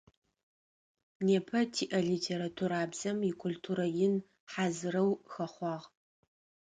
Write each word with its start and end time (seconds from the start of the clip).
Непэ 1.25 1.59
тиӏэ 1.73 1.99
литературабзэм 2.09 3.17
икультурэ 3.31 3.87
ин 4.05 4.15
хьазырэу 4.51 5.11
хэхъуагъ. 5.33 5.87